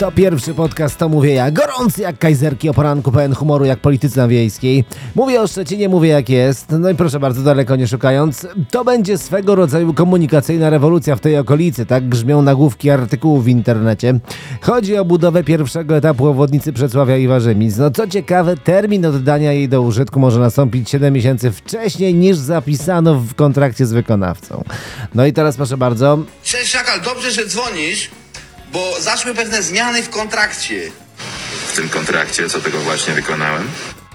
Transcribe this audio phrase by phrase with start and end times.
[0.00, 1.50] To pierwszy podcast, to mówię ja.
[1.50, 4.84] Gorący jak kajzerki o poranku, pełen humoru jak politycy na wiejskiej.
[5.14, 6.66] Mówię o Szczecinie, mówię jak jest.
[6.70, 8.46] No i proszę bardzo, daleko nie szukając.
[8.70, 11.86] To będzie swego rodzaju komunikacyjna rewolucja w tej okolicy.
[11.86, 14.20] Tak grzmią nagłówki artykułów w internecie.
[14.60, 17.76] Chodzi o budowę pierwszego etapu obwodnicy Przesławia i Warzymic.
[17.76, 23.14] No co ciekawe, termin oddania jej do użytku może nastąpić 7 miesięcy wcześniej niż zapisano
[23.14, 24.64] w kontrakcie z wykonawcą.
[25.14, 26.18] No i teraz proszę bardzo.
[26.42, 28.10] Cześć Szakal, dobrze, że dzwonisz,
[28.72, 30.90] bo zaszły pewne zmiany w kontrakcie.
[31.66, 33.68] W tym kontrakcie, co tego właśnie wykonałem?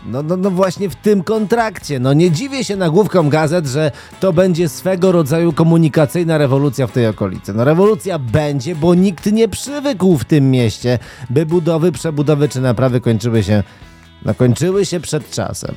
[0.05, 1.99] No, no, no właśnie w tym kontrakcie.
[1.99, 7.07] No nie dziwię się nagłówkom gazet, że to będzie swego rodzaju komunikacyjna rewolucja w tej
[7.07, 7.53] okolicy.
[7.53, 13.01] No rewolucja będzie, bo nikt nie przywykł w tym mieście, by budowy, przebudowy czy naprawy
[13.01, 13.63] kończyły się,
[14.25, 15.75] no kończyły się przed czasem.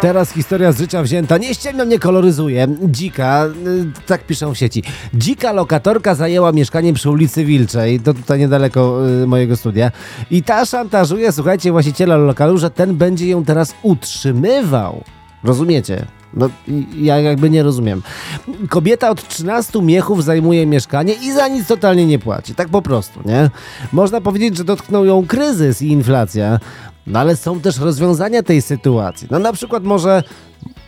[0.00, 1.38] Teraz historia z życia wzięta.
[1.38, 2.68] Nie ściemniam, nie koloryzuje.
[2.82, 4.82] Dzika, y, tak piszą w sieci.
[5.14, 9.90] Dzika lokatorka zajęła mieszkanie przy ulicy Wilczej, to tutaj niedaleko y, mojego studia.
[10.30, 15.04] I ta szantażuje, słuchajcie, właściciela lokalu, że ten będzie ją teraz utrzymywał.
[15.44, 16.06] Rozumiecie?
[16.36, 16.50] No,
[16.96, 18.02] ja jakby nie rozumiem.
[18.68, 22.54] Kobieta od 13 miechów zajmuje mieszkanie i za nic totalnie nie płaci.
[22.54, 23.50] Tak po prostu, nie?
[23.92, 26.58] Można powiedzieć, że dotknął ją kryzys i inflacja.
[27.06, 29.28] No ale są też rozwiązania tej sytuacji.
[29.30, 30.22] No na przykład może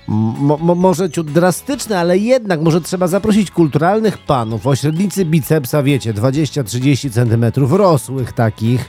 [0.08, 5.82] Mo, mo, może ciut drastyczne, ale jednak może trzeba zaprosić kulturalnych panów o średnicy bicepsa,
[5.82, 8.88] wiecie, 20-30 cm, rosłych takich.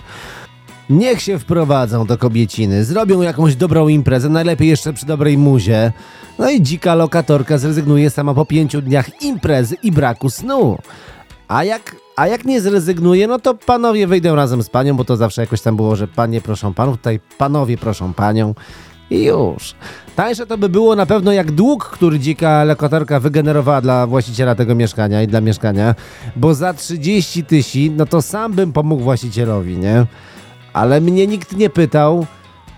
[0.90, 5.92] Niech się wprowadzą do kobieciny, zrobią jakąś dobrą imprezę, najlepiej jeszcze przy dobrej muzie.
[6.40, 10.78] No i dzika lokatorka zrezygnuje sama po pięciu dniach imprezy i braku snu.
[11.48, 15.18] A jak, a jak nie zrezygnuje, no to panowie wyjdą razem z panią, bo to
[15.18, 18.56] zawsze jakoś tam było, że panie proszą panów, tutaj panowie proszą panią
[19.10, 19.76] i już.
[20.16, 24.76] Tańsze to by było na pewno jak dług, który dzika lokatorka wygenerowała dla właściciela tego
[24.76, 25.96] mieszkania i dla mieszkania,
[26.36, 30.06] bo za 30 tysięcy, no to sam bym pomógł właścicielowi, nie?
[30.74, 32.26] Ale mnie nikt nie pytał,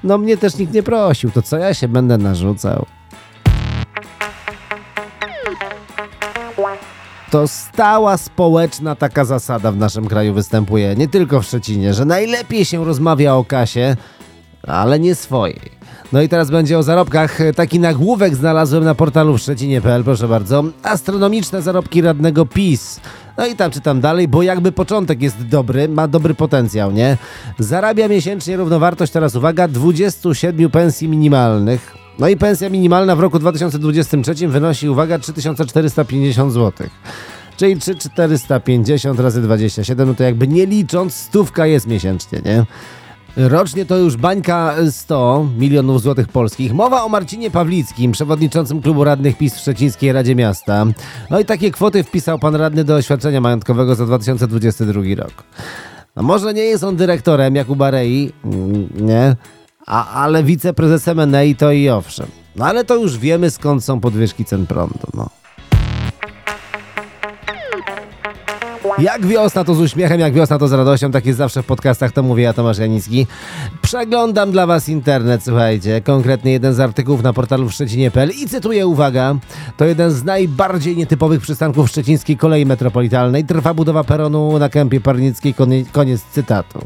[0.03, 2.85] no mnie też nikt nie prosił, to co ja się będę narzucał?
[7.31, 12.65] To stała społeczna taka zasada w naszym kraju występuje, nie tylko w Szczecinie, że najlepiej
[12.65, 13.95] się rozmawia o kasie,
[14.67, 15.79] ale nie swojej.
[16.13, 17.39] No i teraz będzie o zarobkach.
[17.55, 20.63] Taki nagłówek znalazłem na portalu w szczecinie.pl, proszę bardzo.
[20.83, 22.99] Astronomiczne zarobki radnego PiS.
[23.37, 27.17] No i tam czytam dalej, bo jakby początek jest dobry, ma dobry potencjał, nie?
[27.59, 31.99] Zarabia miesięcznie równowartość, teraz uwaga, 27 pensji minimalnych.
[32.19, 36.87] No i pensja minimalna w roku 2023 wynosi, uwaga, 3450 zł.
[37.57, 42.65] Czyli 3450 razy 27, no to jakby nie licząc, stówka jest miesięcznie, nie?
[43.37, 46.73] Rocznie to już bańka 100 milionów złotych polskich.
[46.73, 50.85] Mowa o Marcinie Pawlickim, przewodniczącym klubu radnych PiS w Szczecińskiej Radzie Miasta.
[51.29, 55.43] No i takie kwoty wpisał pan radny do oświadczenia majątkowego za 2022 rok.
[56.15, 59.35] No może nie jest on dyrektorem jak u Barei, mm, nie?
[59.89, 62.27] A, ale wiceprezesem Enei to i owszem.
[62.55, 65.29] No ale to już wiemy skąd są podwyżki cen prądu, no.
[68.99, 72.11] Jak wiosna to z uśmiechem, jak wiosna to z radością, tak jest zawsze w podcastach,
[72.11, 73.27] to mówię ja Tomasz Janicki.
[73.89, 79.35] Przeglądam dla was internet, słuchajcie, konkretnie jeden z artykułów na portalu Szczecinie.pl i cytuję, uwaga,
[79.77, 83.45] to jeden z najbardziej nietypowych przystanków szczecińskiej kolei metropolitalnej.
[83.45, 85.55] Trwa budowa peronu na kępie Parnickiej,
[85.91, 86.79] koniec, cytatu.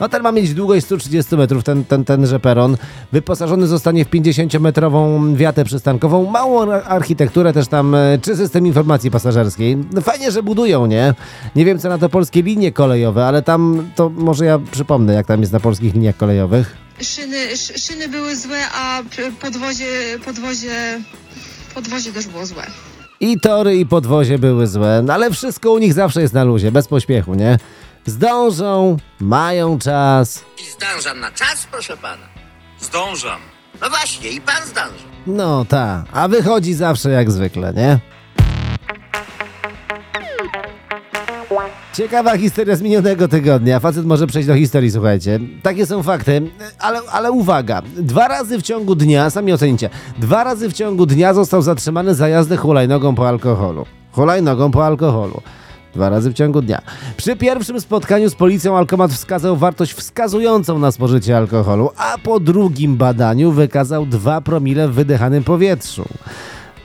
[0.00, 2.76] No ten ma mieć długość 130 metrów, ten, ten, tenże peron.
[3.12, 9.10] Wyposażony zostanie w 50-metrową wiatę przystankową, małą ar- architekturę też tam, e, czy system informacji
[9.10, 9.78] pasażerskiej.
[10.02, 11.14] Fajnie, że budują, nie?
[11.56, 15.26] Nie wiem, co na to polskie linie kolejowe, ale tam, to może ja przypomnę, jak
[15.26, 16.41] tam jest na polskich liniach kolejowych.
[17.02, 19.02] Szyny, sz, szyny były złe, a
[19.40, 19.86] podwozie,
[20.24, 21.00] podwozie,
[21.74, 22.66] podwozie też było złe.
[23.20, 26.72] I tory, i podwozie były złe, no ale wszystko u nich zawsze jest na luzie,
[26.72, 27.58] bez pośpiechu, nie?
[28.06, 30.44] Zdążą, mają czas.
[30.60, 32.26] I zdążam na czas, proszę pana.
[32.80, 33.40] Zdążam.
[33.80, 35.04] No właśnie, i pan zdąży.
[35.26, 37.98] No ta, a wychodzi zawsze jak zwykle, nie?
[41.92, 43.80] Ciekawa historia z minionego tygodnia.
[43.80, 45.40] Facet może przejść do historii, słuchajcie.
[45.62, 46.42] Takie są fakty,
[46.78, 47.82] ale, ale uwaga.
[47.96, 52.28] Dwa razy w ciągu dnia, sami ocenicie, dwa razy w ciągu dnia został zatrzymany za
[52.28, 53.86] jazdę hulajnogą po alkoholu.
[54.12, 55.40] Hulajnogą po alkoholu.
[55.94, 56.82] Dwa razy w ciągu dnia.
[57.16, 62.96] Przy pierwszym spotkaniu z policją alkomat wskazał wartość wskazującą na spożycie alkoholu, a po drugim
[62.96, 66.04] badaniu wykazał 2 promile w wydychanym powietrzu.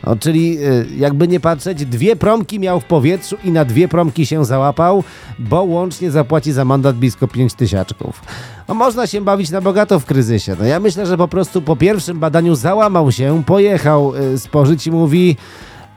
[0.08, 4.26] No, czyli y, jakby nie patrzeć, dwie promki miał w powietrzu i na dwie promki
[4.26, 5.04] się załapał,
[5.40, 8.22] bo łącznie zapłaci za mandat blisko 5 tysiaczków.
[8.68, 10.56] No, można się bawić na bogato w kryzysie.
[10.60, 14.92] No, ja myślę, że po prostu po pierwszym badaniu załamał się, pojechał y, spożyć i
[14.92, 15.38] mówi...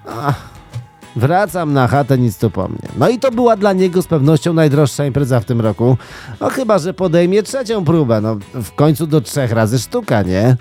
[0.06, 0.50] "Ach,
[1.16, 2.88] Wracam na chatę, nic tu po mnie.
[2.98, 5.96] No i to była dla niego z pewnością najdroższa impreza w tym roku.
[6.40, 8.20] No chyba, że podejmie trzecią próbę.
[8.20, 10.56] No w końcu do trzech razy sztuka, nie?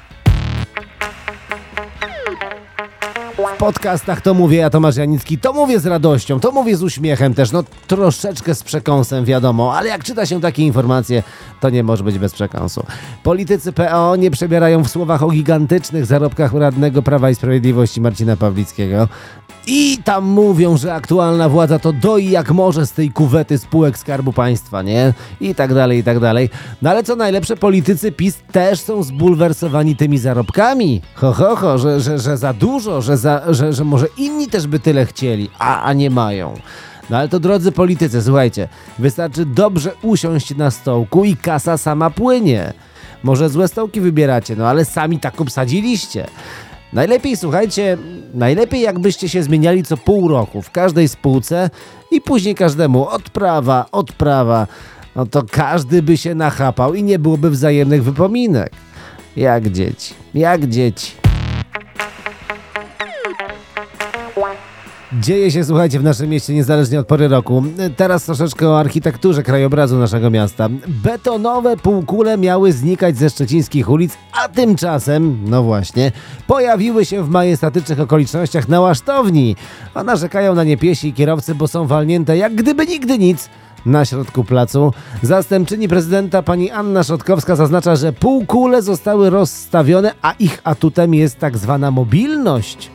[3.39, 7.33] W podcastach to mówię ja, Tomasz Janicki, to mówię z radością, to mówię z uśmiechem
[7.33, 11.23] też, no troszeczkę z przekąsem wiadomo, ale jak czyta się takie informacje,
[11.59, 12.85] to nie może być bez przekąsu.
[13.23, 19.07] Politycy PO nie przebierają w słowach o gigantycznych zarobkach radnego Prawa i Sprawiedliwości Marcina Pawlickiego.
[19.67, 24.33] I tam mówią, że aktualna władza to doi jak może z tej kuwety spółek Skarbu
[24.33, 25.13] Państwa, nie?
[25.41, 26.49] I tak dalej, i tak dalej.
[26.81, 31.01] No ale co najlepsze, politycy PiS też są zbulwersowani tymi zarobkami.
[31.15, 34.67] Ho, ho, ho, że, że, że za dużo, że, za, że, że może inni też
[34.67, 36.53] by tyle chcieli, a, a nie mają.
[37.09, 38.67] No ale to drodzy politycy, słuchajcie,
[38.99, 42.73] wystarczy dobrze usiąść na stołku i kasa sama płynie.
[43.23, 46.27] Może złe stołki wybieracie, no ale sami tak obsadziliście.
[46.93, 47.97] Najlepiej, słuchajcie,
[48.33, 51.69] najlepiej jakbyście się zmieniali co pół roku w każdej spółce
[52.11, 54.67] i później każdemu odprawa, odprawa.
[55.15, 58.71] No to każdy by się nachapał i nie byłoby wzajemnych wypominek.
[59.35, 61.28] Jak dzieci, jak dzieci.
[65.13, 67.63] Dzieje się, słuchajcie, w naszym mieście niezależnie od pory roku.
[67.95, 70.69] Teraz troszeczkę o architekturze krajobrazu naszego miasta.
[70.87, 76.11] Betonowe półkule miały znikać ze szczecińskich ulic, a tymczasem, no właśnie,
[76.47, 79.55] pojawiły się w majestatycznych okolicznościach na łasztowni.
[79.93, 83.49] A narzekają na nie piesi i kierowcy, bo są walnięte jak gdyby nigdy nic
[83.85, 84.93] na środku placu.
[85.21, 91.57] Zastępczyni prezydenta pani Anna Szotkowska zaznacza, że półkule zostały rozstawione, a ich atutem jest tak
[91.57, 92.91] zwana mobilność.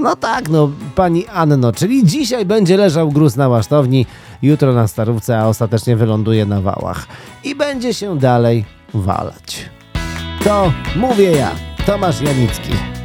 [0.00, 4.06] No tak, no, pani Anno, czyli dzisiaj będzie leżał gruz na łasztowni,
[4.42, 7.06] jutro na starówce, a ostatecznie wyląduje na wałach.
[7.44, 8.64] I będzie się dalej
[8.94, 9.70] walać.
[10.44, 11.50] To mówię ja,
[11.86, 12.99] Tomasz Janicki.